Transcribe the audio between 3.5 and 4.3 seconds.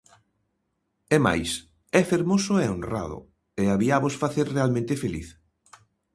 e habíavos